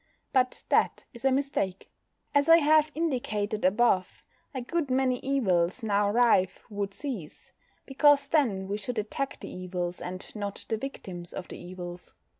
But 0.33 0.63
that 0.69 1.05
is 1.13 1.25
a 1.25 1.31
mistake. 1.31 1.91
As 2.33 2.49
I 2.49 2.57
have 2.57 2.89
indicated 2.95 3.63
above, 3.63 4.25
a 4.51 4.59
good 4.59 4.89
many 4.89 5.19
evils 5.19 5.83
now 5.83 6.09
rife 6.09 6.63
would 6.71 6.95
cease, 6.95 7.51
because 7.85 8.27
then 8.27 8.67
we 8.67 8.77
should 8.77 8.97
attack 8.97 9.39
the 9.41 9.51
evils, 9.53 10.01
and 10.01 10.35
not 10.35 10.65
the 10.69 10.77
victims 10.77 11.33
of 11.33 11.49
the 11.49 11.59
evils. 11.59 12.15